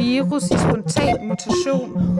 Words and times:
virus 0.00 0.42
i 0.44 0.58
spontan 0.58 1.28
mutation. 1.28 2.18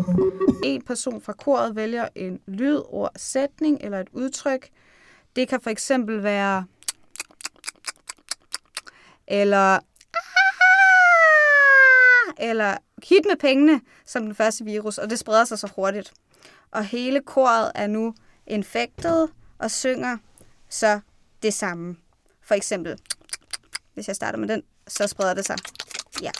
En 0.64 0.82
person 0.82 1.20
fra 1.20 1.32
koret 1.32 1.76
vælger 1.76 2.08
en 2.14 2.40
lyd, 2.46 2.82
ord, 2.88 3.10
sætning 3.16 3.78
eller 3.80 4.00
et 4.00 4.08
udtryk. 4.12 4.68
Det 5.36 5.48
kan 5.48 5.60
for 5.60 5.70
eksempel 5.70 6.22
være 6.22 6.64
eller 9.26 9.78
eller 12.38 12.76
hit 13.02 13.24
med 13.26 13.36
pengene 13.40 13.80
som 14.06 14.22
den 14.22 14.34
første 14.34 14.64
virus, 14.64 14.98
og 14.98 15.10
det 15.10 15.18
spreder 15.18 15.44
sig 15.44 15.58
så 15.58 15.68
hurtigt. 15.76 16.12
Og 16.70 16.84
hele 16.84 17.20
koret 17.20 17.72
er 17.74 17.86
nu 17.86 18.14
infektet 18.46 19.30
og 19.58 19.70
synger 19.70 20.16
så 20.68 21.00
det 21.42 21.54
samme. 21.54 21.96
For 22.42 22.54
eksempel, 22.54 22.98
hvis 23.94 24.08
jeg 24.08 24.16
starter 24.16 24.38
med 24.38 24.48
den, 24.48 24.62
så 24.88 25.06
spreder 25.06 25.34
det 25.34 25.46
sig. 25.46 25.56
Ja. 26.22 26.30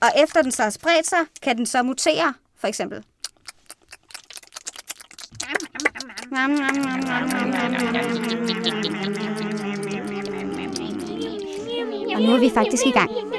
Og 0.00 0.08
efter 0.16 0.42
den 0.42 0.52
så 0.52 0.62
har 0.62 0.70
spredt 0.70 1.06
sig, 1.06 1.18
kan 1.42 1.56
den 1.56 1.66
så 1.66 1.82
mutere, 1.82 2.34
for 2.60 2.68
eksempel. 2.68 3.04
Og 12.14 12.22
nu 12.22 12.32
er 12.34 12.40
vi 12.40 12.50
faktisk 12.54 12.86
i 12.86 12.90
gang. 12.90 13.29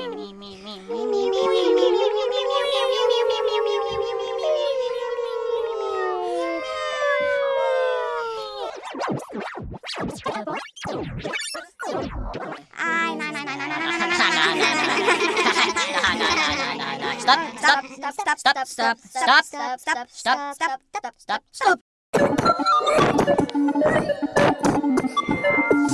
Stop, 17.96 18.14
stop, 18.14 18.38
stop, 18.38 18.68
stop, 18.68 18.98
stop, 18.98 19.46
stop, 19.46 19.80
stop, 19.80 20.08
stop, 20.10 20.82
stop, 20.94 21.14
stop, 21.18 21.44
stop. 21.52 21.80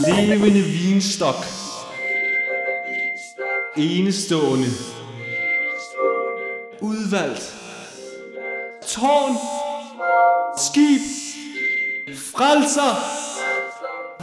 Levende 0.08 0.62
vinstok. 0.62 1.36
Enestående. 3.78 4.67
Udvalgt. 6.81 7.56
Tårn. 8.88 9.36
Skib. 10.58 11.02
Frelser. 12.17 12.94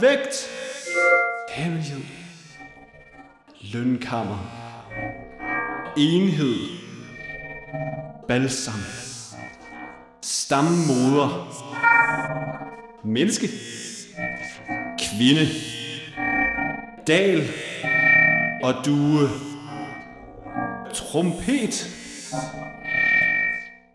Vægt. 0.01 0.49
Hemmelighed. 1.49 2.01
Lønkammer. 3.61 4.37
Enhed. 5.97 6.84
Balsam. 8.27 8.79
Stammoder. 10.21 11.47
Menneske. 13.03 13.49
Kvinde. 14.99 15.47
Dal. 17.07 17.47
Og 18.63 18.73
due. 18.85 19.29
Trompet. 20.93 21.87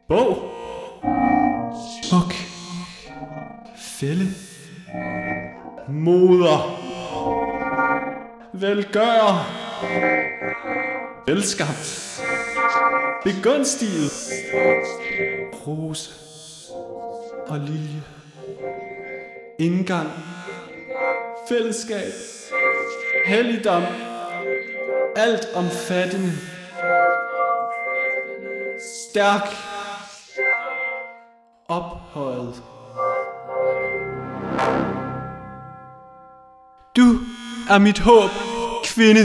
Bog. 0.09 0.39
Smuk. 2.03 2.34
Fælde. 3.77 4.27
Moder. 5.89 6.81
Velgør. 8.53 9.47
Velskabt. 11.27 12.09
Begunstiget. 13.25 14.13
Rose. 15.67 16.11
Og 17.47 17.59
lilje. 17.59 18.03
Indgang. 19.59 20.11
Fællesskab. 21.49 22.12
Helligdom. 23.27 23.83
Alt 25.17 25.49
omfattende. 25.55 26.33
Stærk. 29.11 29.49
Ophøjet. 31.69 32.62
Du 36.97 37.19
er 37.71 37.78
mit 37.78 37.99
håb, 37.99 38.31
kvinde. 38.84 39.21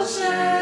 Roger. 0.00 0.59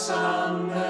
Son. 0.00 0.89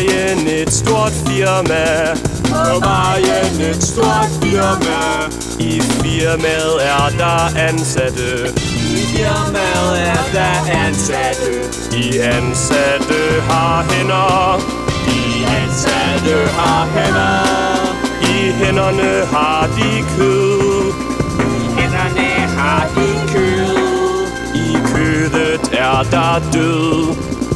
Vejen 0.00 0.46
et 0.46 0.72
stort 0.72 1.12
firma. 1.26 2.14
På 2.44 2.80
vejen 2.80 3.60
et 3.70 3.82
stort 3.82 4.30
firma. 4.42 5.28
I 5.58 5.80
firmaet 5.80 6.76
er 6.82 7.08
der 7.18 7.58
ansatte. 7.68 8.52
I 8.56 9.00
firmaet 9.12 10.00
er 10.00 10.24
der 10.32 10.72
ansatte. 10.86 11.52
De 11.92 12.22
ansatte 12.22 13.40
har 13.48 13.84
hænder. 13.90 14.60
De 15.06 15.46
ansatte 15.60 16.48
har 16.56 16.86
hænder. 16.94 17.46
I 18.22 18.52
hænderne 18.52 19.26
har 19.32 19.66
de 19.76 20.04
kød. 20.16 20.92
I 21.40 21.80
hænderne 21.80 22.30
har 22.56 22.88
de 22.96 23.32
kød. 23.32 24.26
I 24.54 24.76
kødet 24.94 25.72
er 25.72 26.02
der 26.10 26.50
død. 26.52 27.49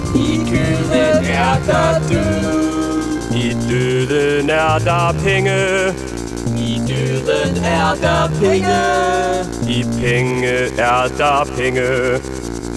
Kødet 0.55 1.31
er 1.31 1.57
der 1.67 1.99
død. 2.09 3.35
I 3.37 3.57
døden 3.69 4.51
er 4.51 4.79
der 4.79 5.13
penge. 5.25 5.59
I 6.57 6.81
døden 6.89 7.65
er 7.65 7.95
der 8.03 8.29
penge. 8.41 8.77
I 9.69 9.85
penge 10.01 10.53
er 10.79 11.09
der 11.19 11.45
penge. 11.57 11.89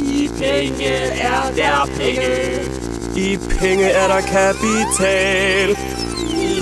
I 0.01 0.29
penge 0.39 0.93
er 1.21 1.51
der 1.55 1.85
penge. 1.97 2.29
I 3.15 3.37
penge 3.37 3.89
er 3.89 4.07
der 4.07 4.21
kapital. 4.21 5.69
I 5.69 5.71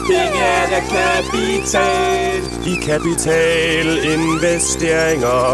penge 0.08 0.42
er 0.60 0.66
der 0.74 0.84
kapital. 0.96 2.42
I 2.66 2.76
kapitalinvesteringer 2.86 5.46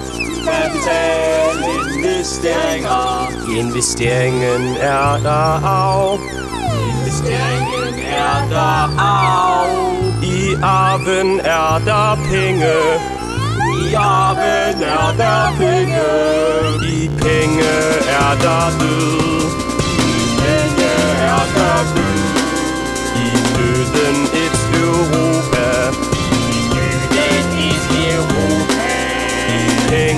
Kapitalinvesteringer 2.01 3.57
Investeringen 3.57 4.77
er 4.80 5.18
der 5.24 5.65
af. 5.65 6.19
Investeringen 6.89 8.06
er 8.06 8.50
der 8.50 9.00
af. 9.00 9.68
I 10.24 10.56
arven 10.63 11.39
er 11.39 11.81
der 11.86 12.15
penge. 12.30 12.74
I 13.81 13.94
arven 13.94 14.83
er 14.83 15.13
der 15.18 15.53
penge. 15.57 16.01
I 16.95 17.07
penge 17.07 17.74
er 18.19 18.31
der 18.44 18.65
død 18.80 19.42
I 19.98 20.24
penge 20.42 20.92
er 21.31 21.44
der 21.56 21.77
død 21.95 22.21
I 23.15 23.30
døden 23.56 24.18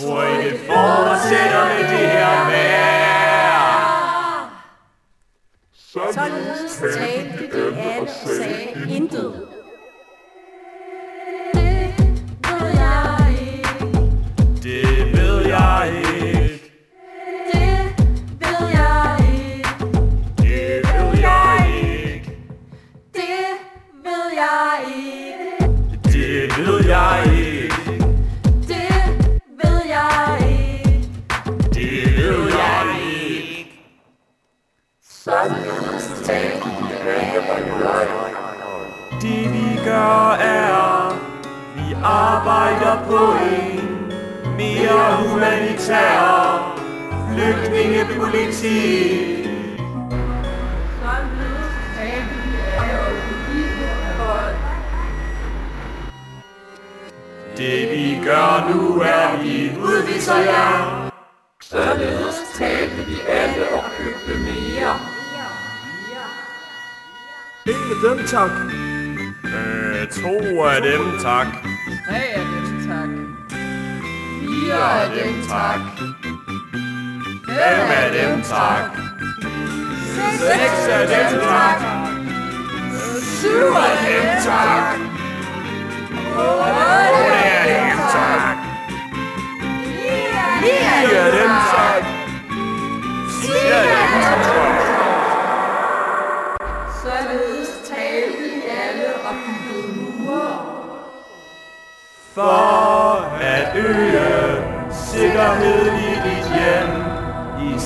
Tror 0.00 0.22
I 0.22 0.44
det 0.44 0.58
fortsætter 0.58 1.64
med 1.64 1.84
det 1.90 2.08
her 2.08 2.44
vejr? 2.50 2.82
Således 5.72 6.76
talte 6.76 7.56
de 7.56 7.80
alle 7.80 8.00
og 8.00 8.08
sagde 8.08 8.96
intet. 8.96 9.51
Gør 58.24 58.70
nu 58.70 59.00
er, 59.00 59.42
vi 59.42 59.72
udviser 59.78 60.38
jer. 60.38 61.08
Således 61.62 62.36
talte 62.58 62.96
vi 63.06 63.16
alle 63.28 63.68
og 63.74 63.84
købte 63.98 64.38
mere. 64.38 64.96
En 67.66 67.74
af 67.90 68.16
dem, 68.16 68.26
tak. 68.26 68.50
Øh, 69.44 70.08
to 70.08 70.64
af 70.64 70.82
dem, 70.82 71.18
tak. 71.22 71.46
Tre 72.08 72.22
af 72.34 72.44
dem, 72.44 72.88
tak. 72.88 73.08
Fire 74.40 75.02
af 75.02 75.10
dem, 75.10 75.42
tak. 75.48 75.80
Fem 77.46 77.86
af 78.02 78.10
dem, 78.12 78.42
tak. 78.42 78.90
Seks 80.38 80.88
af 80.88 81.06
dem, 81.08 81.40
tak. 81.40 81.80
Syv 83.40 83.72
af 83.76 83.96
dem, 84.06 84.42
tak. 84.44 85.11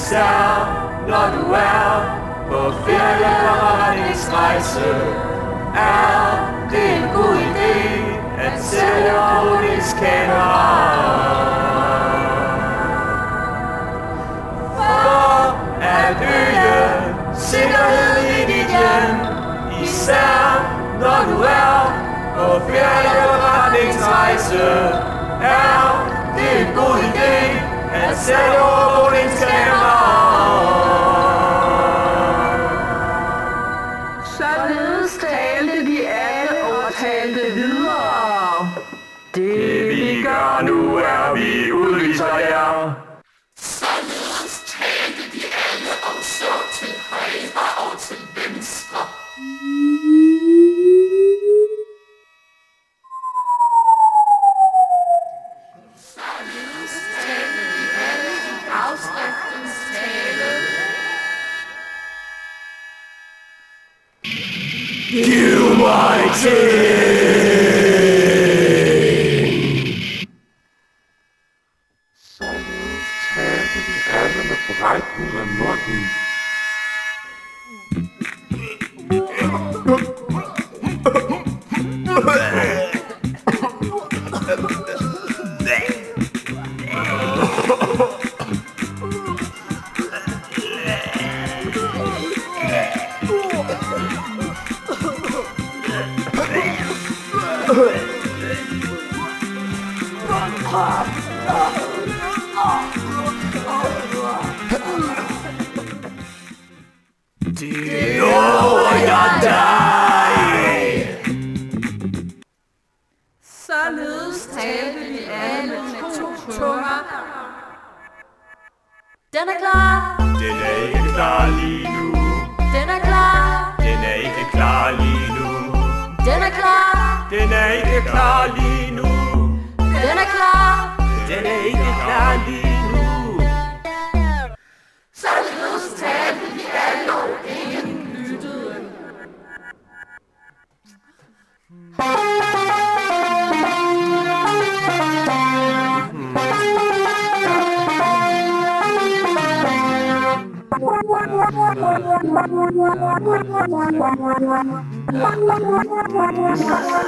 Især 0.07 0.71
når 1.09 1.27
du 1.37 1.45
er 1.53 1.89
på 2.49 2.61
ferieforretningsrejse 2.87 4.89
Er 5.77 6.25
det 6.71 6.97
en 6.97 7.07
god 7.15 7.37
idé 7.37 7.75
at 8.39 8.63
sælge 8.63 9.19
overvågningskameraer 9.19 11.17
For 14.77 15.57
at 15.83 16.17
øge 16.21 16.85
sikkerhed 17.35 18.17
i 18.39 18.41
dit 18.53 18.69
hjem 18.69 19.21
Især 19.83 20.63
når 21.01 21.21
du 21.31 21.37
er 21.43 21.93
på 22.37 22.47
ferieforretningsrejse 22.71 24.65
Er 25.43 25.96
talte 36.96 37.06
alle 37.23 37.54
videre. 37.54 38.70
Det 39.35 39.88
vi 39.88 40.23
gør 40.23 40.62
nu 40.62 40.96
er, 40.96 41.25
die 73.83 74.11
Erde 74.11 74.49
mit 74.49 74.78
breiten 74.78 75.61
Rücken. 75.61 76.25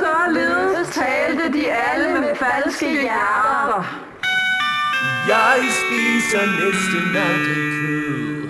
Således 0.04 0.88
talte 0.94 1.52
de 1.52 1.64
alle 1.72 2.20
med 2.20 2.34
falske 2.36 2.90
hjerter. 2.90 3.82
Jeg 5.28 5.58
spiser 5.80 6.44
næsten 6.60 7.16
aldrig 7.28 7.66
kød. 7.78 8.48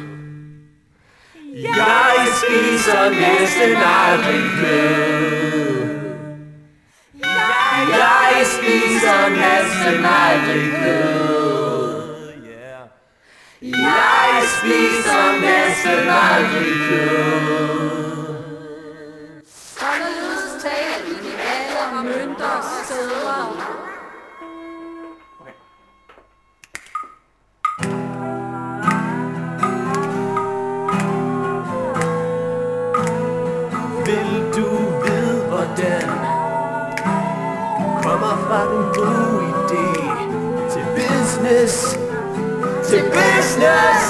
Jeg 1.77 2.17
spiser 2.41 3.05
næsten 3.11 3.77
aldrig 4.07 4.43
kød. 4.61 4.78
Kommer 38.21 38.37
fra 38.37 38.61
den 38.73 38.85
gode 38.95 39.45
idé. 39.49 39.87
Til 40.71 40.85
business. 40.97 41.99
Til 42.85 43.03
business. 43.03 44.05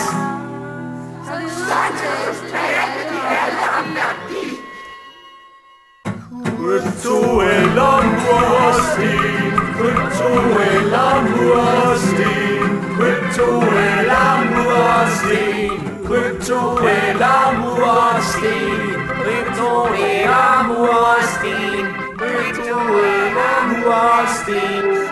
Krypto 6.58 7.40
eller 7.40 8.02
mursten 8.22 9.52
Krypto 9.76 10.30
eller 10.70 11.14
mursten 11.30 12.68
Krypto 12.96 13.48
eller 13.60 14.30
mursten. 14.50 15.70
Krypto 16.06 16.60
eller 16.76 17.42
mursten. 17.60 18.94
Krypto 19.22 19.86
eller 19.94 20.62
mursten. 20.68 21.87
Krypto 22.48 22.78
eller 22.78 23.78
mursten 23.78 24.98
The 24.98 25.07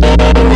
Thank 0.00 0.47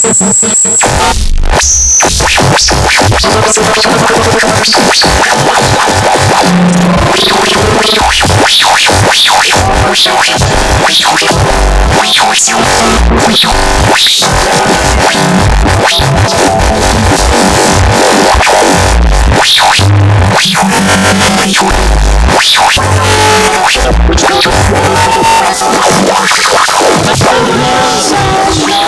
Let's 0.00 0.22
go. 28.68 28.87